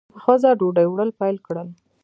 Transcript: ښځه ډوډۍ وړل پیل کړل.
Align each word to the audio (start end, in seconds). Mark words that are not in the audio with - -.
ښځه 0.23 0.49
ډوډۍ 0.59 0.85
وړل 0.89 1.09
پیل 1.19 1.37
کړل. 1.47 1.67